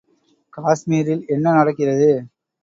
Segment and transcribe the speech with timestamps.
[0.53, 2.09] காஷ்மீரில் என்ன நடக்கிறது?